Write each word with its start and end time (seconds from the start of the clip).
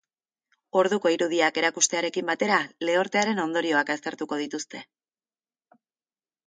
Orduko 0.79 1.11
irudiak 1.15 1.59
erakustearekin 1.63 2.31
batera, 2.31 2.57
lehortearen 2.91 3.43
ondorioak 3.47 3.93
aztertuko 3.97 4.43
dituzte. 4.45 4.87